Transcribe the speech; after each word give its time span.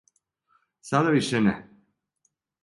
Сада 0.89 1.11
више 1.17 1.43
не. 1.49 1.55